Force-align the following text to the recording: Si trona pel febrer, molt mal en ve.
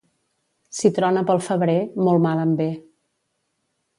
Si 0.77 0.89
trona 0.95 1.23
pel 1.27 1.43
febrer, 1.49 1.77
molt 2.07 2.25
mal 2.25 2.43
en 2.47 2.57
ve. 2.63 2.69